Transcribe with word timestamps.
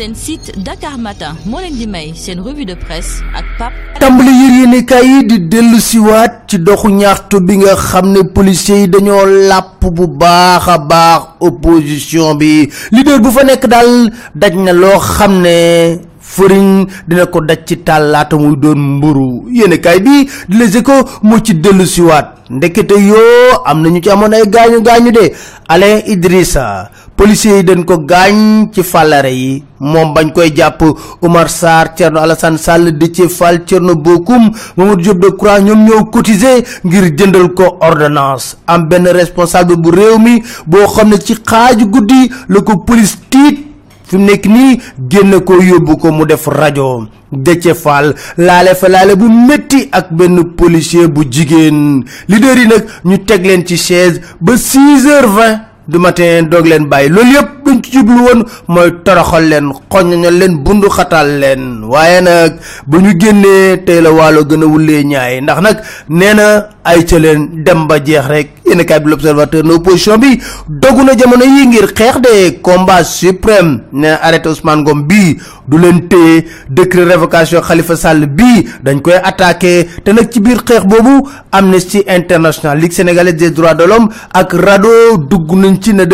seen 0.00 0.14
site 0.16 0.48
Dakar 0.64 0.96
Matin 0.96 1.36
moo 1.44 1.60
leen 1.60 1.76
di 1.76 1.84
may 1.86 2.14
seen 2.16 2.40
revue 2.40 2.64
de 2.64 2.72
presse 2.74 3.20
ak 3.36 3.44
Pape 3.58 3.76
tàmbali 4.00 4.32
yër 4.32 4.52
yéenekaay 4.60 5.06
yi 5.12 5.18
di 5.28 5.36
dellu 5.52 5.76
siwaat 5.80 6.48
ci 6.48 6.56
doxu 6.58 6.88
ñaxtu 6.88 7.40
bi 7.44 7.56
nga 7.60 7.76
xam 7.76 8.06
ne 8.12 8.20
policiers 8.34 8.80
yi 8.80 8.88
làpp 9.48 9.84
bu 9.96 10.06
baax 10.08 10.68
a 10.68 10.78
baax 10.78 11.20
opposition 11.40 12.34
bi. 12.40 12.70
Leader 12.92 13.20
bu 13.20 13.30
fa 13.30 13.44
nekk 13.44 13.66
daal 13.68 14.08
daj 14.34 14.54
na 14.56 14.72
loo 14.72 14.98
xam 14.98 15.42
ne 15.44 15.56
fëriñ 16.32 16.86
dina 17.08 17.26
ko 17.26 17.40
daj 17.44 17.60
ci 17.66 17.76
taal 17.84 18.08
laata 18.10 18.36
muy 18.36 18.56
doon 18.56 18.78
mburu. 18.96 19.50
Bi 19.50 19.68
di 20.48 20.56
Les 20.56 20.76
Échos 20.78 21.04
moo 21.22 21.40
ci 21.44 21.52
dellu 21.60 21.84
siwaat 21.84 22.48
ndekete 22.48 22.96
yoo 22.96 24.00
ci 24.02 24.08
ay 24.08 25.12
de. 25.12 25.24
Alain 25.70 26.02
Idrissa 26.10 26.90
policiers 27.20 27.56
yi 27.58 27.64
dañ 27.64 27.84
ko 27.84 27.98
gaañ 28.10 28.70
ci 28.72 28.82
fàllare 28.82 29.28
yi. 29.30 29.62
Moom 29.80 30.14
bañ 30.14 30.32
koy 30.32 30.52
jàpp 30.56 30.80
Oumar 31.22 31.48
Sarr 31.50 31.92
Thierno 31.94 32.20
Alassane 32.20 32.56
Sall 32.58 32.96
Déthié 32.98 33.28
Fall 33.28 33.64
Thierno 33.66 33.94
Bocoum 33.94 34.50
Mamadou 34.76 35.02
Diop 35.02 35.18
Decroix 35.18 35.60
ñoom 35.60 35.84
ñoo 35.84 36.04
cotiser 36.06 36.64
ngir 36.84 37.12
jëndal 37.16 37.52
ko 37.54 37.76
ordonnance. 37.80 38.56
Am 38.66 38.88
benn 38.88 39.06
responsable 39.08 39.76
bu 39.76 39.90
réew 39.90 40.18
mi 40.18 40.42
boo 40.66 40.86
xam 40.86 41.12
ci 41.20 41.34
guddi 41.90 42.30
ko 42.64 42.78
police 42.86 43.18
tiit. 43.28 43.66
Fi 44.04 44.16
mu 44.16 44.24
nekk 44.24 44.46
nii 44.46 44.80
génn 45.10 45.40
ko 45.44 45.60
yóbbu 45.62 45.96
ko 46.00 46.12
mu 46.12 46.24
def 46.24 46.46
rajo. 46.48 47.06
Déthié 47.32 47.74
Fall 47.74 48.14
laale 48.38 48.74
fa 48.74 48.88
laale 48.88 49.14
bu 49.16 49.28
métti 49.28 49.88
ak 49.92 50.10
benn 50.12 50.54
policier 50.56 51.06
bu 51.08 51.24
jigéen. 51.30 52.02
Leader 52.28 52.56
yi 52.58 52.66
nag 52.66 52.84
ñu 53.04 53.18
teg 53.26 53.44
leen 53.44 53.66
ci 53.66 53.76
chaise 53.76 54.20
ba 54.40 54.56
6 54.56 55.06
heures 55.06 55.28
20 55.28 55.69
du 55.90 55.98
matin 55.98 56.42
doog 56.50 56.66
leen 56.66 56.84
bàyyi. 56.88 57.08
Loolu 57.10 57.32
yëpp 57.34 57.50
duñ 57.64 57.78
ci 57.82 57.90
jublu 57.92 58.20
woon 58.26 58.40
mooy 58.68 58.90
toroxal 59.04 59.44
leen 59.50 59.66
xoññal 59.92 60.34
leen 60.40 60.54
bundu 60.64 60.88
xatal 60.88 61.28
leen. 61.42 61.84
Waaye 61.84 62.20
nag 62.20 62.52
ba 62.86 62.96
ñu 62.98 63.10
génnee 63.20 63.76
la 64.00 64.10
ñaay. 65.04 65.40
Ndax 65.42 65.58
ay 66.90 67.04
ca 67.06 67.18
leen 67.18 67.62
dem 67.64 67.86
ba 67.86 67.98
jeex 68.04 68.26
rek. 68.28 68.48
Yéen 68.66 68.84
kaay 68.86 69.00
bi 69.00 69.10
l'observateur 69.10 69.64
na 69.64 69.74
opposition 69.74 70.18
bi 70.18 70.38
dogu 70.68 71.02
na 71.04 71.14
jamono 71.18 71.44
yi 71.44 71.66
ngir 71.66 71.92
de 72.20 72.60
combat 72.62 73.04
suprême. 73.04 73.82
Ne 73.92 74.08
arrêté 74.20 74.48
Ousmane 74.48 74.82
Ngom 74.82 75.02
bii 75.06 75.38
du 75.68 75.76
révocation 77.04 77.60
Khalifa 77.60 77.96
Sall 77.96 78.26
bii 78.26 78.66
dañ 78.82 79.00
koy 79.00 79.14
attaqué. 79.22 79.88
Te 80.04 80.10
Amnesty 81.52 82.02
International 82.06 82.78
Ligue 82.78 82.92
sénégalaise 82.92 83.36
des 83.36 83.50
droits 83.50 83.74
de 83.74 83.84
l'homme 83.84 84.08
ak 84.32 84.52
RADDHO 84.52 85.18
dugg 85.28 85.50
nañ 85.56 85.78
ne 85.94 86.04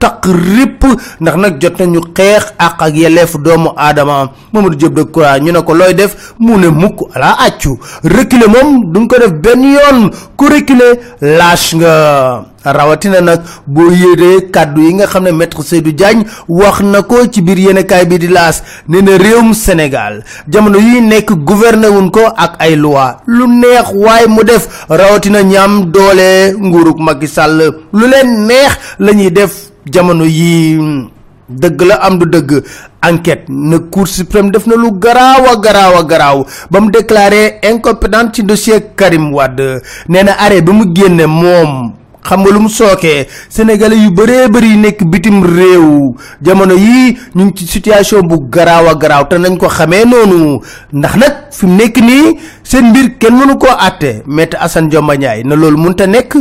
taq 0.00 0.24
ripp 0.26 0.82
ndax 1.20 1.36
nag 1.36 1.60
jot 1.60 1.78
nañu 1.78 2.00
xeex 2.16 2.44
ak 2.58 2.80
ak 2.82 2.94
yelleef 2.96 3.36
doomu 3.38 3.70
aadama 3.76 4.30
Mamadou 4.52 4.74
Diop 4.76 4.94
Decroix 4.94 5.38
ñu 5.40 5.52
ne 5.52 5.60
ko 5.62 5.74
looy 5.74 5.94
def 5.94 6.32
mu 6.40 6.56
ne 6.58 6.68
mukk 6.68 7.06
ala 7.14 7.36
accu 7.46 7.78
reculer 8.02 8.48
moom 8.48 8.90
duñ 8.92 9.06
ko 9.06 9.16
def 9.18 9.32
benn 9.32 9.62
yoon 9.62 10.10
ku 10.36 10.48
reculer 10.48 10.96
lâche 11.20 11.76
nga 11.76 12.44
rawatina 12.64 13.20
nag 13.20 13.40
boo 13.66 13.90
yéree 13.92 14.50
kàddu 14.50 14.80
yi 14.82 14.94
nga 14.94 15.06
xam 15.06 15.24
ne 15.24 15.30
maître 15.32 15.62
Seydou 15.62 15.92
Diagne 15.92 16.24
wax 16.48 16.80
na 16.80 17.02
ko 17.02 17.26
ci 17.30 17.42
biir 17.42 17.58
yéenekaay 17.58 18.06
bi 18.06 18.18
di 18.18 18.28
laas 18.28 18.62
nee 18.88 19.02
na 19.02 19.16
réewum 19.18 19.54
Sénégal 19.54 20.24
jamono 20.48 20.78
yi 20.78 21.00
nekk 21.00 21.32
gouverner 21.44 21.90
wuñ 21.90 22.10
ko 22.10 22.20
ak 22.36 22.56
ay 22.58 22.76
loi 22.76 23.16
lu 23.26 23.46
neex 23.46 23.92
waaye 23.94 24.26
mu 24.26 24.42
def 24.44 24.84
rawatina 24.88 25.42
ñaam 25.42 25.84
doole 25.92 26.54
nguurug 26.58 26.98
Macky 27.00 27.28
Sall 27.28 27.72
lu 27.92 28.06
leen 28.08 28.46
neex 28.46 28.72
la 28.98 29.12
ñuy 29.12 29.30
def 29.30 29.69
jamono 29.86 30.24
yi 30.24 30.78
dëgg 31.50 31.80
la 31.82 31.94
am 32.06 32.18
du 32.18 32.26
dëgg. 32.26 32.62
Enquête 33.02 33.46
na 33.48 33.78
cour 33.78 34.06
suprême 34.06 34.50
def 34.50 34.66
na 34.66 34.76
lu 34.76 34.90
garaaw 34.92 35.46
a 35.52 35.56
garaaw 35.56 35.96
a 35.98 36.04
garaaw 36.04 36.44
ba 36.70 36.80
mu 36.80 36.90
déclaré 36.90 37.58
incompétent 37.64 38.28
ci 38.32 38.42
dossier 38.42 38.92
Karim 38.94 39.32
Wade. 39.32 39.80
Nee 40.08 40.22
na 40.22 40.32
arrêt 40.38 40.60
bi 40.60 40.70
mu 40.72 40.84
génne 40.94 41.24
moom 41.26 41.92
xam 42.22 42.40
nga 42.42 42.50
lu 42.52 42.60
mu 42.60 42.68
sookee 42.68 43.26
sénégalais 43.48 43.96
yu 43.96 44.10
bëree 44.10 44.48
bëri 44.52 44.76
nekk 44.76 45.04
bitim 45.08 45.40
réew 45.42 46.12
jamono 46.42 46.74
yii 46.76 47.16
ñu 47.34 47.50
ci 47.56 47.66
situation 47.66 48.20
bu 48.20 48.36
te 48.50 49.38
nañ 49.38 49.56
ko 49.56 49.66
xamee 49.68 50.04
noonu. 50.04 50.60
Ndax 50.92 51.16
nag 51.16 51.32
fi 51.50 51.66
mu 51.66 51.76
nekk 51.76 51.96
nii 51.96 52.36
seen 52.62 52.92
kenn 53.18 53.34
mënu 53.34 53.56
koo 53.56 53.72
àtte. 53.78 54.22
Maître 54.26 54.58
Assane 54.60 54.88
Dioma 54.90 55.16
Ndiaye 55.16 55.42
na 55.44 55.56
loolu 55.56 55.78
mënta 55.78 56.06
nekk 56.06 56.36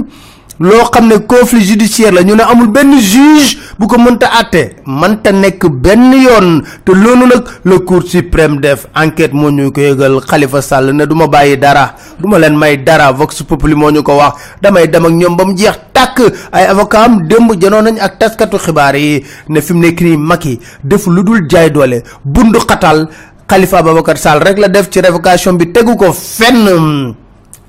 loo 0.60 0.84
xam 0.92 1.08
ne 1.08 1.18
conflit 1.26 1.64
judiciaire 1.64 2.12
la 2.14 2.24
ñu 2.24 2.36
ne 2.36 2.44
amul 2.44 2.68
benn 2.68 2.92
juge 3.00 3.58
bu 3.80 3.88
ko 3.88 3.98
mënta 3.98 4.28
àtte 4.40 4.76
mënta 4.86 5.32
nekk 5.32 5.66
benn 5.72 6.12
yoon. 6.14 6.62
Te 6.86 6.92
loolu 6.92 7.26
nag 7.28 7.44
le 7.64 7.80
cour 7.80 8.04
suprême 8.04 8.60
def 8.60 8.88
enquête 8.96 9.34
moo 9.34 9.52
ñu 9.52 9.72
ko 9.72 9.82
yëgal 9.82 10.20
Sall 10.62 10.92
ne 10.94 11.06
du 11.06 11.16
ma 11.16 11.28
bàyyi 11.28 11.58
dara 11.58 11.96
du 12.20 12.28
ma 12.28 12.38
leen 12.40 12.58
may 12.58 12.78
dara 12.78 13.12
Vox 13.12 13.42
Populi 13.44 13.74
moo 13.76 13.90
ñu 13.92 14.04
ko 14.04 14.18
wax. 14.18 14.34
Damay 14.62 14.88
dem 14.90 15.06
ak 15.06 15.12
ñoom 15.12 15.36
ba 15.38 15.44
jeex 15.56 15.80
tàkk. 15.94 16.22
Ay 16.52 16.66
avocat 16.66 17.06
am 17.06 17.28
démb 17.28 17.52
nañ 17.54 17.98
ak 18.00 18.20
taskatu 18.20 18.58
xibaar 18.58 18.96
yi 18.96 19.24
ne 19.48 19.62
fi 19.62 19.74
Macky 20.18 20.60
def 20.84 21.08
lu 21.08 21.24
dul 21.24 21.48
jaay 21.50 21.70
doole 21.72 22.04
bundu 22.26 22.60
xatal. 22.60 23.08
Ababacar 23.50 24.18
Sall 24.18 24.40
rek 24.44 24.60
la 24.60 24.68
def 24.68 24.90
ci 24.92 25.00
révocation 25.02 25.54
bi 25.54 25.72
tegu 25.72 25.96
ko 25.96 26.12
fenn 26.14 27.16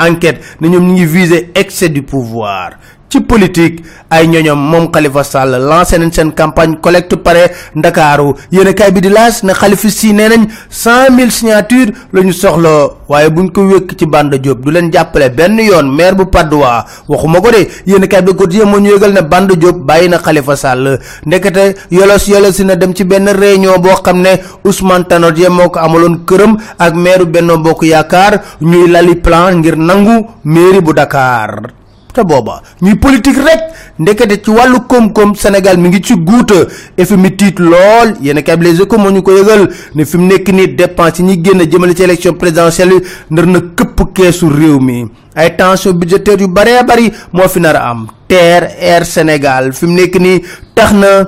enquête. 0.00 0.42
Ne 0.60 0.68
ñoom 0.68 0.86
ñu 0.86 0.92
ngi 0.94 1.04
viser 1.06 1.50
excès 1.54 1.88
du 1.88 2.02
pouvoir 2.02 2.72
ci 3.10 3.20
politique 3.20 3.82
ay 4.08 4.26
ñoñom 4.30 4.58
moom 4.58 4.90
Khalifa 4.90 5.24
Sall 5.24 5.50
lancé 5.58 5.98
nañ 5.98 6.10
seen 6.12 6.30
campagne 6.32 6.78
collecte 6.80 7.16
pare 7.16 7.50
ndakaaru. 7.74 8.34
Yéen 8.52 8.72
kay 8.74 8.90
bi 8.92 9.00
di 9.00 9.08
laas 9.08 9.42
ne 9.42 9.52
Khalifa 9.52 9.88
si 9.90 10.12
nee 10.12 10.28
nañ 10.28 10.46
cent 10.70 11.10
mille 11.10 11.30
signatures 11.30 11.90
la 12.12 12.22
ñu 12.22 12.32
soxla 12.32 12.70
waaye 13.08 13.28
buñ 13.30 13.50
ko 13.50 13.62
wékk 13.66 13.98
ci 13.98 14.06
Banda 14.06 14.38
Diop 14.38 14.60
du 14.64 14.70
leen 14.70 14.92
jàppale 14.92 15.28
benn 15.30 15.58
yoon 15.58 15.90
maire 15.90 16.14
bu 16.14 16.26
Padoa 16.26 16.84
waxuma 17.08 17.40
ko 17.40 17.50
de 17.50 17.66
yéen 17.86 18.06
kay 18.06 18.22
bi 18.22 18.32
quotidien 18.34 18.66
moo 18.70 18.78
ñu 18.80 18.90
yëgal 18.94 19.12
ne 19.12 19.22
Banda 19.22 19.54
Diop 19.56 19.76
bàyyi 19.84 20.08
na 20.08 20.18
Khalifa 20.18 20.56
Sall. 20.56 20.98
Ndekete 21.26 21.74
yolos 21.90 22.28
yolos 22.28 22.58
na 22.64 22.76
dem 22.76 22.94
ci 22.94 23.02
benn 23.04 23.28
réunion 23.28 23.78
boo 23.80 23.96
xam 24.04 24.20
ne 24.22 24.38
Ousmane 24.64 25.04
Tanor 25.08 25.32
Dieng 25.32 25.50
moo 25.52 25.68
ko 25.70 25.80
amaloon 25.80 26.24
këram 26.26 26.56
ak 26.78 26.94
maire 26.94 27.24
Benno 27.26 27.58
Bokk 27.58 27.82
Yaakaar 27.82 28.40
ñuy 28.60 28.88
lali 28.88 29.16
plan 29.16 29.58
ngir 29.58 29.76
nangu 29.76 30.26
mairie 30.44 30.80
bu 30.80 30.92
Dakar 30.92 31.79
te 32.12 32.22
booba 32.24 32.62
ñuy 32.82 32.94
politique 32.96 33.38
rek. 33.38 33.60
Ndekete 34.00 34.40
ci 34.42 34.50
wàllu 34.50 34.80
koom-koom 34.88 35.34
Sénégal 35.34 35.76
mi 35.78 35.88
ngi 35.88 36.00
ci 36.02 36.14
guuta. 36.16 36.54
FMI 36.98 37.36
tiit 37.36 37.58
lool. 37.58 38.14
Yéen 38.22 38.42
kay 38.42 38.56
Les 38.60 38.80
Échos 38.80 38.98
moo 38.98 39.10
ñu 39.10 39.22
ko 39.22 39.32
yëgal 39.32 39.68
ne 39.94 40.04
fi 40.04 40.16
mu 40.16 40.26
nekk 40.26 40.48
nii 40.48 40.74
dépense 40.74 41.18
yi 41.20 41.24
ñuy 41.24 41.40
génn 41.44 41.70
jëmale 41.70 41.94
ci 41.94 42.02
élection 42.02 42.32
présidentielle 42.34 43.00
na 43.30 43.42
këpp 43.42 44.12
keesu 44.14 44.46
réew 44.48 44.78
mi. 44.80 45.06
Ay 45.34 45.54
tension 45.56 45.92
budgétaire 45.92 46.40
yu 46.40 46.48
bëree 46.48 46.82
bëri 46.86 47.12
moo 47.32 47.48
fi 47.48 47.60
nar 47.60 47.76
am. 47.76 48.06
TER 48.28 48.70
Air 48.80 49.04
Sénégal 49.06 49.72
fi 49.72 49.86
mu 49.86 49.94
nekk 49.94 50.16
nii 50.20 50.42
tax 50.74 50.92
na 50.92 51.26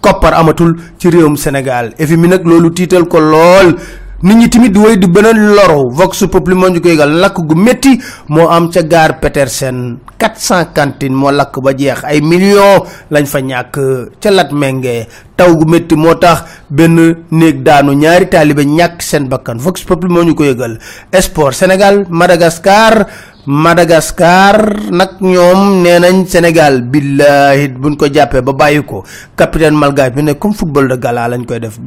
koppar 0.00 0.34
amatul 0.34 0.76
ci 0.98 1.08
réewum 1.10 1.36
Sénégal. 1.36 1.92
FMI 1.98 2.28
nag 2.28 2.44
loolu 2.46 2.70
tiital 2.72 3.06
ko 3.06 3.20
lool 3.20 3.76
nit 4.22 4.34
ñi 4.36 4.48
tamit 4.50 4.72
di 4.74 4.78
woy 4.78 4.98
di 4.98 5.06
beneen 5.06 5.54
loro. 5.54 5.88
Vox 5.90 6.26
populi 6.26 6.54
moo 6.58 6.68
ñu 6.68 6.80
koy 6.80 6.96
gal 6.96 7.10
lakk 7.22 7.38
gu 7.46 7.54
métti 7.54 7.98
moo 8.28 8.48
am 8.48 8.68
ca 8.70 8.82
gaar 8.82 9.18
Petersen. 9.20 9.98
400 10.18 10.72
cantines 10.74 11.14
moo 11.16 11.30
lakk 11.30 11.54
ba 11.62 11.70
jeex. 11.72 12.02
Ay 12.04 12.20
millions 12.20 12.82
lañ 13.10 13.26
fa 13.26 13.38
ñàkk 13.40 13.76
ca 14.20 14.30
lat 14.30 14.50
menge. 14.52 15.06
Taw 15.36 15.54
gu 15.54 15.64
métti 15.70 15.94
moo 15.94 16.14
tax 16.18 16.42
benn 16.68 17.24
néeg 17.30 17.62
daanu 17.62 17.92
ñaari 17.94 18.26
taalibe 18.28 18.64
ñàkk 18.66 18.98
seen 19.02 19.28
bakkan. 19.28 19.58
Vox 19.58 19.84
populi 19.86 20.12
moo 20.12 20.24
ñu 20.24 20.34
ko 20.34 20.44
yëgal. 20.44 20.78
Sport 21.20 21.54
Sénégal 21.54 22.06
Madagascar. 22.10 23.06
Madagascar 23.48 24.76
nag 24.92 25.20
ñoom 25.24 25.80
nee 25.82 25.98
nañ 25.98 26.26
Sénégal 26.26 26.82
billahi 26.82 27.68
buñ 27.80 27.96
ko 27.96 28.06
jàppee 28.12 28.42
ba 28.42 28.52
bàyyi 28.52 28.82
ko. 28.84 29.04
Capitaine 29.36 29.72
Malgache 29.78 30.12
bi 30.14 30.22
ne 30.22 30.32
comme 30.34 30.52
football 30.54 30.88
de 30.88 30.96
gala 30.98 31.28
lañ 31.28 31.46
koy 31.46 31.60
def 31.60 31.78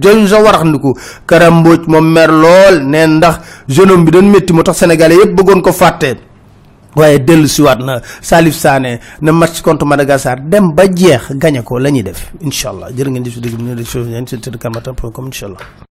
jël 0.00 0.28
sa 0.28 0.40
warax 0.42 0.64
ndiku 0.64 0.94
Karam 1.26 1.60
Mbodj 1.60 1.86
moom 1.88 2.06
mer 2.12 2.30
lool 2.30 2.82
neen 2.84 3.16
ndax 3.18 3.38
jeune 3.68 3.90
homme 3.92 4.04
bi 4.04 4.10
doon 4.10 4.28
métti 4.30 4.52
moo 4.52 4.62
tax 4.62 4.76
sénégalais 4.78 5.16
yépp 5.16 5.34
bëggoon 5.36 5.60
ko 5.62 5.72
fàtte 5.72 6.16
waaye 6.96 7.18
dellu 7.18 7.48
siwaat 7.48 7.78
na 7.80 8.00
Salif 8.22 8.54
Sané 8.56 9.00
na 9.20 9.32
match 9.32 9.60
contre 9.62 9.86
Madagascar 9.86 10.40
dem 10.40 10.72
ba 10.74 10.84
jeex 10.88 11.32
gañe 11.36 11.62
ko 11.62 11.78
la 11.78 11.90
ñuy 11.90 12.02
def 12.02 12.32
incha 12.40 12.70
allah 12.70 12.88
jërë 12.96 13.10
ngeen 13.10 13.24
jëf 13.24 13.34
si 13.34 13.40
dégg 13.40 13.56
bi 13.56 13.62
ne 13.64 13.74
de 13.74 13.84
chose 13.84 14.08
seen 14.10 14.26
site 14.26 14.48
de 14.50 14.56
karmatin 14.58 14.94
point 14.94 15.12
com 15.12 15.26
incha 15.26 15.46
allah 15.46 15.86